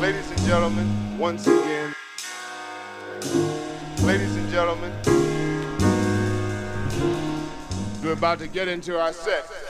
Ladies 0.00 0.30
and 0.30 0.40
gentlemen, 0.46 1.18
once 1.18 1.46
again, 1.46 1.94
ladies 4.02 4.34
and 4.36 4.48
gentlemen, 4.48 4.90
we're 8.02 8.12
about 8.14 8.38
to 8.38 8.48
get 8.48 8.68
into 8.68 8.98
our 8.98 9.12
set. 9.12 9.67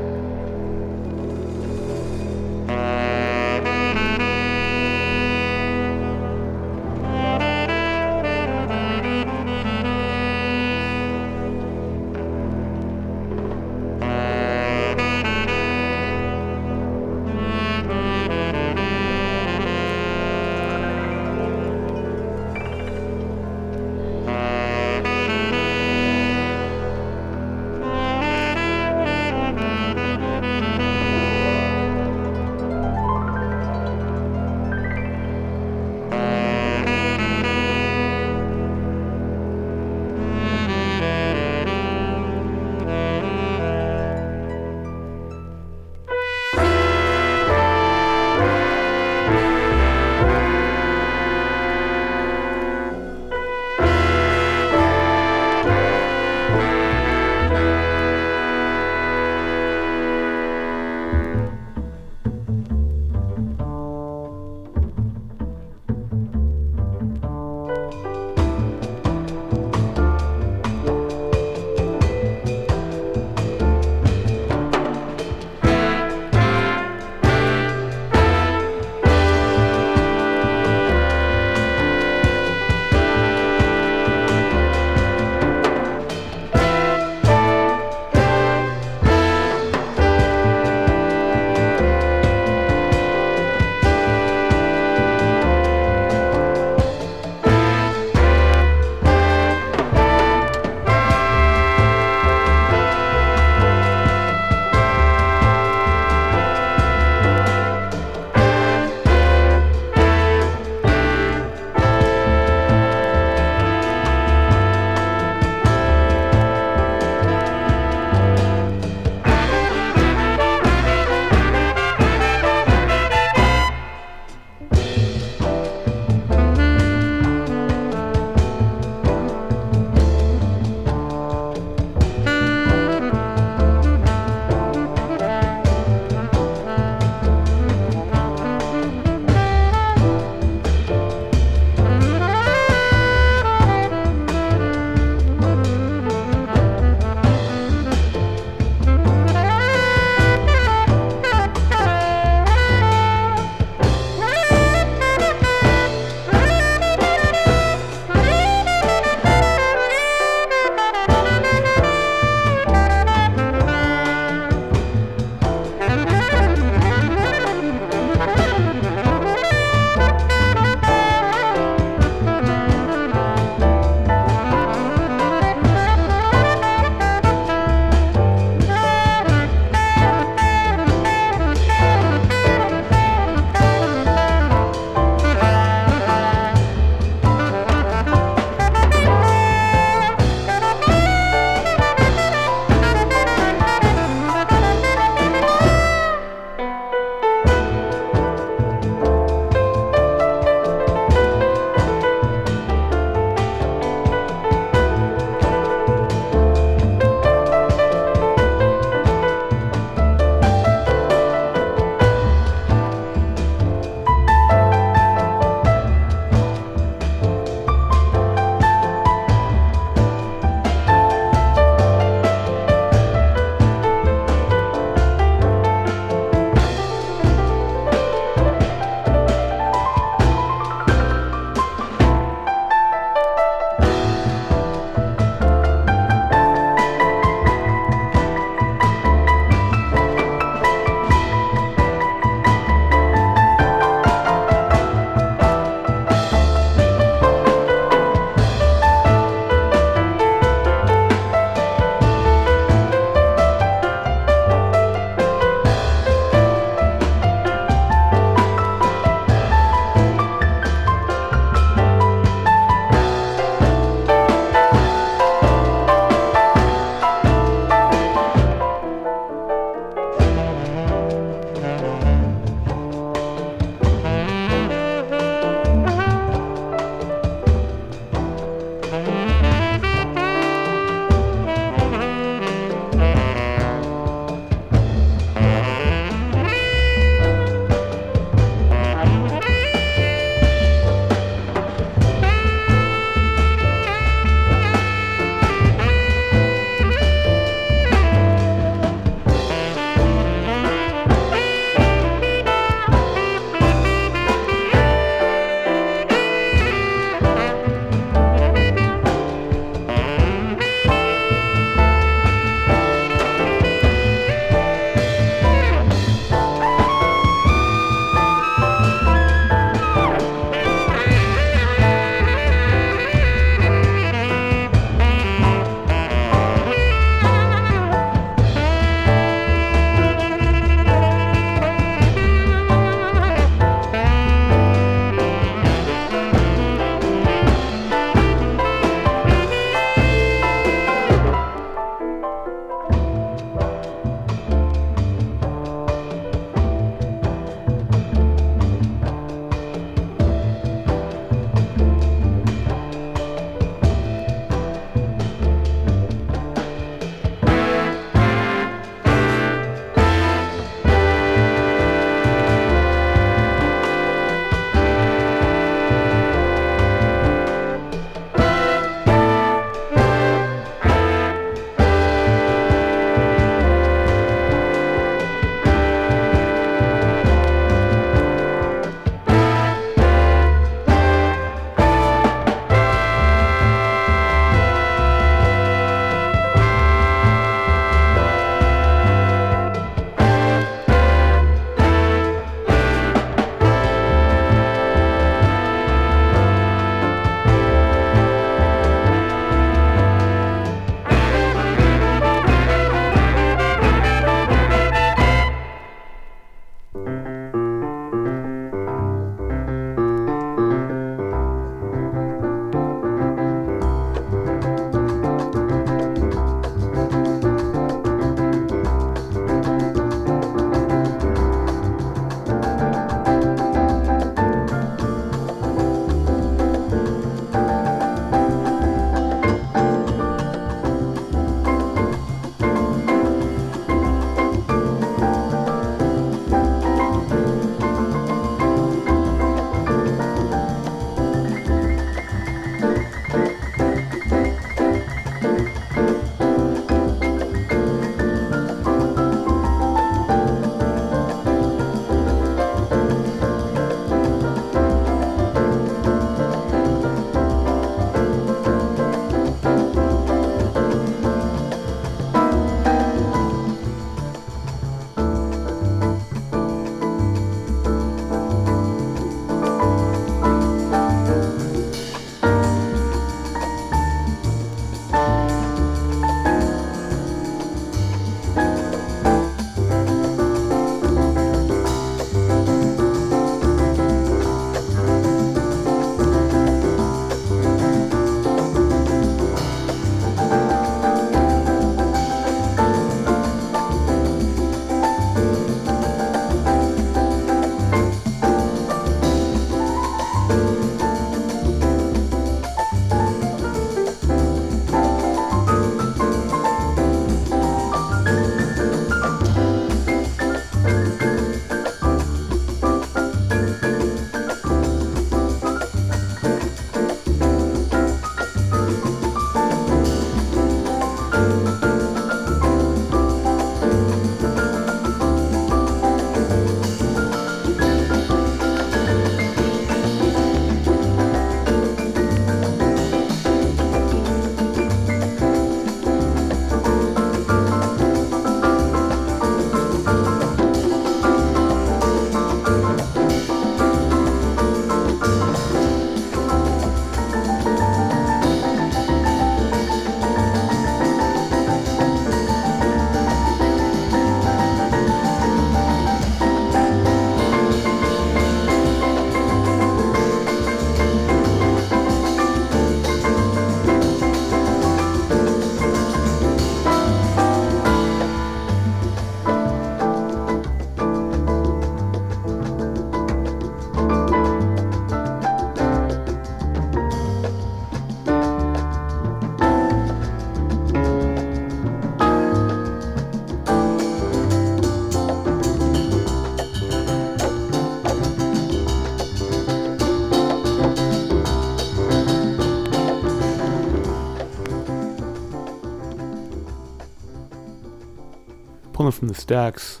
From 599.18 599.26
the 599.26 599.34
stacks, 599.34 600.00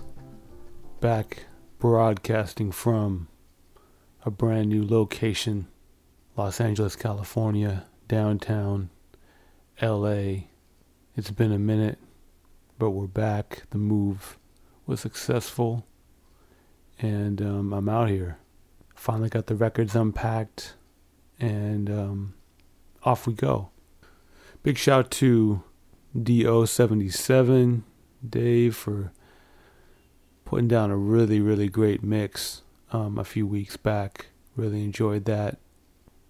back 1.00 1.46
broadcasting 1.80 2.70
from 2.70 3.26
a 4.24 4.30
brand 4.30 4.68
new 4.68 4.86
location, 4.86 5.66
Los 6.36 6.60
Angeles, 6.60 6.94
California, 6.94 7.84
downtown 8.06 8.90
LA. 9.82 10.44
It's 11.16 11.32
been 11.32 11.50
a 11.50 11.58
minute, 11.58 11.98
but 12.78 12.90
we're 12.90 13.08
back. 13.08 13.64
The 13.70 13.78
move 13.78 14.38
was 14.86 15.00
successful, 15.00 15.84
and 17.00 17.42
um, 17.42 17.72
I'm 17.72 17.88
out 17.88 18.08
here. 18.08 18.38
Finally 18.94 19.30
got 19.30 19.48
the 19.48 19.56
records 19.56 19.96
unpacked, 19.96 20.74
and 21.40 21.90
um, 21.90 22.34
off 23.02 23.26
we 23.26 23.32
go. 23.32 23.70
Big 24.62 24.78
shout 24.78 25.10
to 25.10 25.64
DO77, 26.16 27.82
Dave, 28.26 28.76
for 28.76 29.12
putting 30.44 30.68
down 30.68 30.90
a 30.90 30.96
really, 30.96 31.40
really 31.40 31.68
great 31.68 32.02
mix 32.02 32.62
um, 32.92 33.18
a 33.18 33.24
few 33.24 33.46
weeks 33.46 33.76
back. 33.76 34.28
Really 34.56 34.82
enjoyed 34.82 35.24
that. 35.26 35.58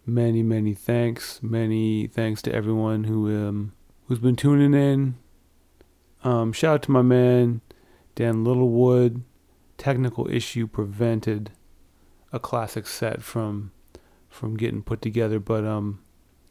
Many, 0.05 0.43
many 0.43 0.75
thanks. 0.75 1.43
Many 1.43 2.07
thanks 2.07 2.43
to 2.43 2.53
everyone 2.53 3.05
who 3.05 3.29
um, 3.29 3.73
who's 4.07 4.19
been 4.19 4.37
tuning 4.37 4.75
in. 4.75 5.17
Um, 6.25 6.53
shout 6.53 6.75
out 6.75 6.83
to 6.83 6.91
my 6.91 7.03
man 7.03 7.61
Dan 8.15 8.43
Littlewood. 8.43 9.23
Technical 9.77 10.29
issue 10.29 10.67
prevented 10.67 11.53
a 12.33 12.41
classic 12.41 12.87
set 12.87 13.23
from 13.23 13.71
from 14.29 14.57
getting 14.57 14.83
put 14.83 15.01
together, 15.01 15.39
but 15.39 15.65
um, 15.65 16.01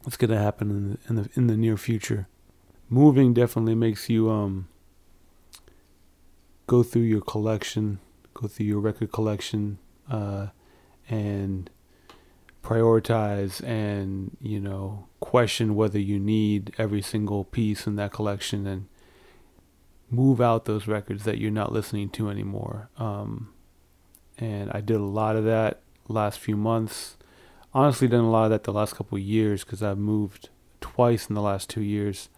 it's 0.06 0.16
gonna 0.16 0.38
happen 0.38 0.70
in 0.70 0.90
the 0.90 0.98
in 1.08 1.16
the 1.16 1.30
in 1.34 1.46
the 1.46 1.56
near 1.56 1.76
future. 1.76 2.26
Moving 2.88 3.34
definitely 3.34 3.74
makes 3.74 4.08
you 4.08 4.30
um 4.30 4.68
go 6.68 6.84
through 6.84 7.02
your 7.02 7.22
collection, 7.22 7.98
go 8.34 8.46
through 8.46 8.66
your 8.66 8.78
record 8.78 9.10
collection, 9.10 9.78
uh, 10.08 10.48
and 11.08 11.68
prioritize 12.62 13.66
and 13.66 14.36
you 14.42 14.60
know 14.60 15.06
question 15.20 15.74
whether 15.74 15.98
you 15.98 16.20
need 16.20 16.72
every 16.76 17.00
single 17.00 17.44
piece 17.44 17.86
in 17.86 17.96
that 17.96 18.12
collection 18.12 18.66
and 18.66 18.86
move 20.10 20.40
out 20.40 20.66
those 20.66 20.86
records 20.86 21.24
that 21.24 21.38
you're 21.38 21.50
not 21.50 21.72
listening 21.72 22.08
to 22.10 22.28
anymore. 22.28 22.90
Um, 22.98 23.52
and 24.38 24.70
I 24.72 24.80
did 24.80 24.96
a 24.96 25.02
lot 25.02 25.36
of 25.36 25.44
that 25.44 25.80
last 26.06 26.38
few 26.38 26.56
months. 26.56 27.16
Honestly, 27.74 28.08
done 28.08 28.24
a 28.24 28.30
lot 28.30 28.44
of 28.44 28.50
that 28.50 28.64
the 28.64 28.72
last 28.72 28.94
couple 28.94 29.16
of 29.16 29.24
years 29.24 29.64
because 29.64 29.82
I've 29.82 29.98
moved 29.98 30.50
twice 30.80 31.28
in 31.28 31.34
the 31.34 31.42
last 31.42 31.68
two 31.68 31.82
years, 31.82 32.28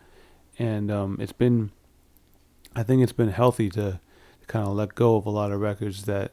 and 0.58 0.90
um, 0.90 1.16
it's 1.20 1.32
been, 1.32 1.70
I 2.74 2.82
think 2.82 3.02
it's 3.02 3.12
been 3.12 3.30
healthy 3.30 3.68
to 3.70 4.00
kind 4.50 4.66
of 4.66 4.74
let 4.74 4.96
go 4.96 5.14
of 5.14 5.26
a 5.26 5.30
lot 5.30 5.52
of 5.52 5.60
records 5.60 6.06
that 6.06 6.32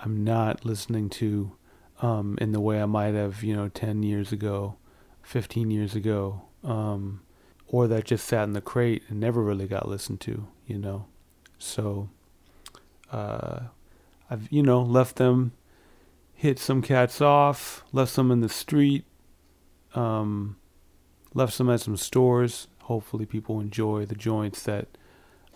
I'm 0.00 0.24
not 0.24 0.64
listening 0.64 1.08
to 1.10 1.52
um, 2.02 2.36
in 2.40 2.50
the 2.50 2.58
way 2.58 2.82
I 2.82 2.86
might 2.86 3.14
have, 3.14 3.44
you 3.44 3.54
know, 3.54 3.68
10 3.68 4.02
years 4.02 4.32
ago, 4.32 4.74
15 5.22 5.70
years 5.70 5.94
ago, 5.94 6.42
um, 6.64 7.22
or 7.68 7.86
that 7.86 8.06
just 8.06 8.26
sat 8.26 8.42
in 8.42 8.54
the 8.54 8.60
crate 8.60 9.04
and 9.08 9.20
never 9.20 9.40
really 9.40 9.68
got 9.68 9.88
listened 9.88 10.20
to, 10.22 10.48
you 10.66 10.78
know. 10.78 11.06
So, 11.58 12.08
uh, 13.12 13.60
I've, 14.28 14.50
you 14.50 14.64
know, 14.64 14.82
left 14.82 15.14
them, 15.16 15.52
hit 16.34 16.58
some 16.58 16.82
cats 16.82 17.20
off, 17.20 17.84
left 17.92 18.10
some 18.10 18.32
in 18.32 18.40
the 18.40 18.48
street, 18.48 19.04
um, 19.94 20.56
left 21.34 21.54
some 21.54 21.70
at 21.70 21.82
some 21.82 21.96
stores. 21.96 22.66
Hopefully, 22.82 23.26
people 23.26 23.60
enjoy 23.60 24.06
the 24.06 24.16
joints 24.16 24.64
that 24.64 24.88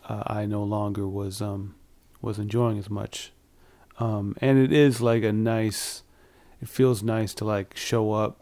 uh, 0.08 0.22
I 0.26 0.46
no 0.46 0.62
longer 0.62 1.06
was 1.06 1.40
um, 1.40 1.74
was 2.20 2.38
enjoying 2.38 2.78
as 2.78 2.90
much. 2.90 3.32
Um, 3.98 4.36
and 4.40 4.58
it 4.58 4.72
is 4.72 5.00
like 5.00 5.22
a 5.22 5.32
nice 5.32 6.02
it 6.60 6.68
feels 6.68 7.02
nice 7.02 7.34
to 7.34 7.44
like 7.44 7.76
show 7.76 8.12
up 8.12 8.40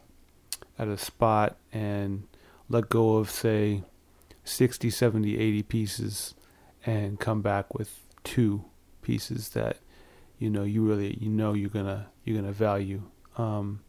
at 0.79 0.89
a 0.89 0.99
spot 0.99 1.57
and 1.73 2.27
let 2.69 2.89
go 2.89 3.17
of 3.17 3.31
say 3.31 3.83
60 4.45 4.91
70 4.91 5.39
80 5.39 5.63
pieces 5.65 6.35
and 6.87 7.19
come 7.19 7.43
back 7.43 7.75
with 7.75 8.01
two 8.25 8.65
pieces 9.03 9.51
that 9.51 9.79
you 10.39 10.49
know 10.51 10.63
you 10.63 10.83
really 10.83 11.17
you 11.21 11.29
know 11.29 11.53
you're 11.53 11.71
gonna 11.71 12.09
you're 12.25 12.41
gonna 12.41 12.53
value. 12.53 13.03
Um, 13.37 13.81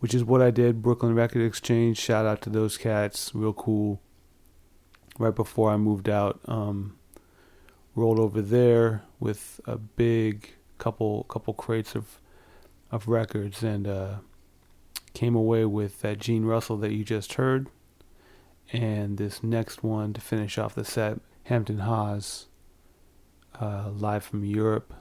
which 0.00 0.14
is 0.14 0.22
what 0.22 0.40
I 0.40 0.50
did. 0.50 0.80
Brooklyn 0.80 1.14
Record 1.14 1.42
Exchange 1.42 1.98
shout 1.98 2.24
out 2.24 2.40
to 2.42 2.50
those 2.50 2.76
cats. 2.76 3.34
Real 3.34 3.52
cool 3.52 4.00
right 5.18 5.34
before 5.34 5.70
I 5.70 5.76
moved 5.76 6.08
out 6.08 6.40
um, 6.46 6.96
rolled 7.94 8.20
over 8.20 8.40
there 8.40 9.02
with 9.20 9.60
a 9.66 9.76
big 9.76 10.54
couple 10.78 11.24
couple 11.24 11.52
crates 11.54 11.94
of 11.94 12.20
of 12.90 13.08
records 13.08 13.62
and 13.62 13.86
uh, 13.86 14.14
came 15.12 15.34
away 15.34 15.64
with 15.64 16.00
that 16.00 16.18
Gene 16.18 16.44
Russell 16.44 16.76
that 16.78 16.92
you 16.92 17.04
just 17.04 17.34
heard, 17.34 17.68
and 18.72 19.18
this 19.18 19.42
next 19.42 19.82
one 19.82 20.12
to 20.14 20.20
finish 20.20 20.56
off 20.56 20.74
the 20.74 20.84
set, 20.84 21.18
Hampton 21.44 21.80
Hawes, 21.80 22.46
uh, 23.60 23.90
live 23.90 24.24
from 24.24 24.44
Europe. 24.44 24.94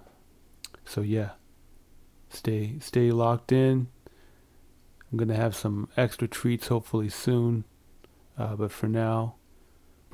So 0.85 1.01
yeah, 1.01 1.31
stay 2.29 2.75
stay 2.79 3.11
locked 3.11 3.51
in. 3.51 3.87
I'm 5.11 5.17
gonna 5.17 5.35
have 5.35 5.55
some 5.55 5.87
extra 5.95 6.27
treats 6.27 6.67
hopefully 6.67 7.09
soon, 7.09 7.63
uh, 8.37 8.55
but 8.55 8.71
for 8.71 8.87
now, 8.87 9.35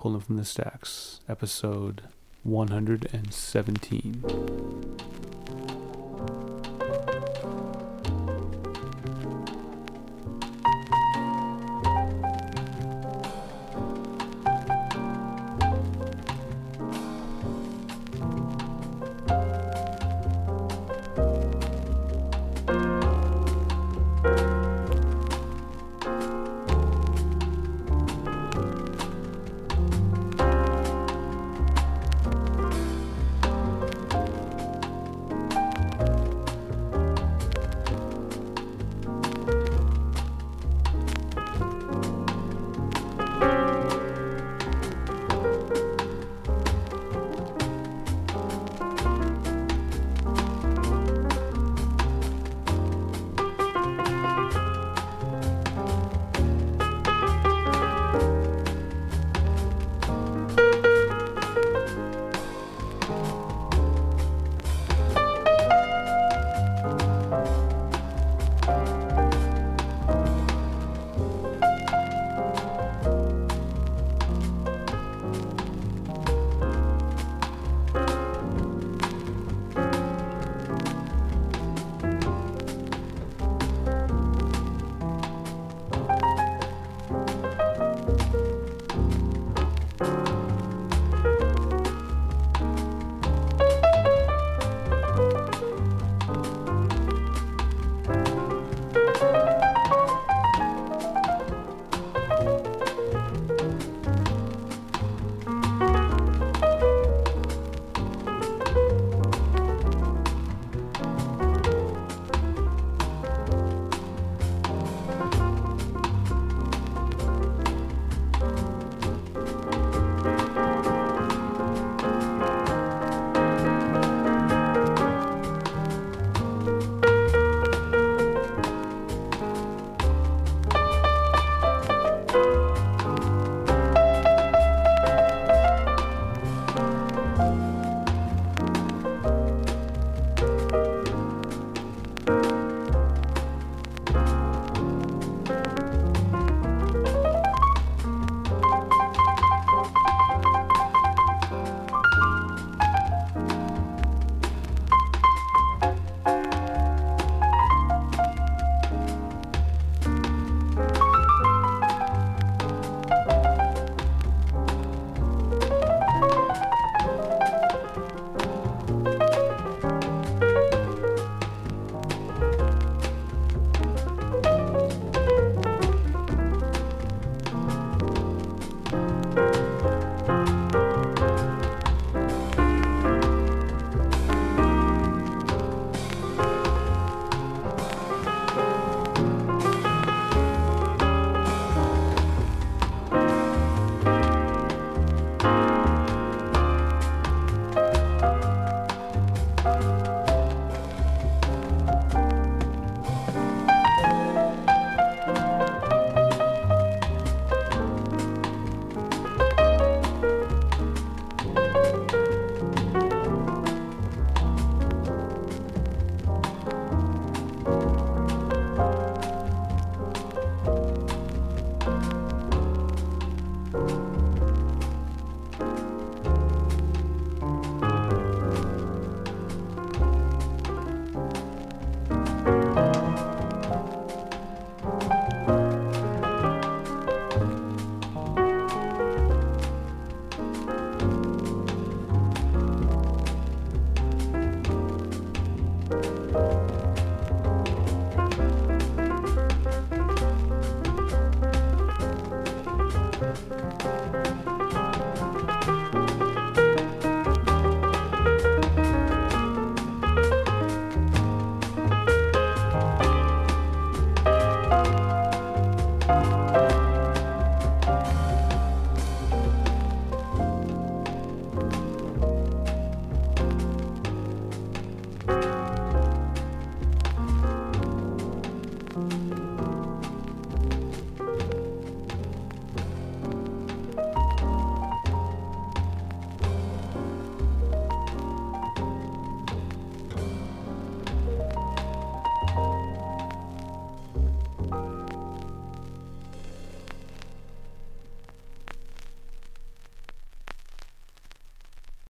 pulling 0.04 0.20
from 0.20 0.36
the 0.36 0.44
stacks, 0.44 1.22
episode 1.30 2.02
117. 2.44 5.13